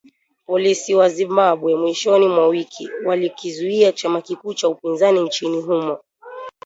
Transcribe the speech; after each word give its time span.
Polisi 0.47 0.91
wa 0.99 1.07
Zimbabwe 1.17 1.75
mwishoni 1.75 2.27
mwa 2.27 2.47
wiki 2.47 2.89
walikizuia 3.05 3.91
chama 3.91 4.21
kikuu 4.21 4.53
cha 4.53 4.69
upinzani 4.69 5.19
nchini 5.21 5.61
humo 5.61 5.97